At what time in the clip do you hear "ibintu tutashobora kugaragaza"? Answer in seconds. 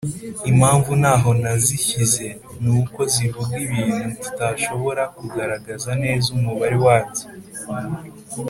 3.65-5.91